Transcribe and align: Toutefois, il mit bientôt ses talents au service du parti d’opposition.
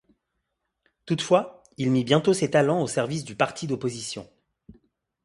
Toutefois, 1.05 1.61
il 1.77 1.91
mit 1.91 2.03
bientôt 2.03 2.33
ses 2.33 2.49
talents 2.49 2.81
au 2.81 2.87
service 2.87 3.23
du 3.23 3.35
parti 3.35 3.67
d’opposition. 3.67 4.27